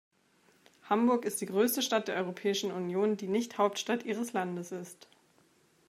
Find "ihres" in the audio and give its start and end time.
4.01-4.33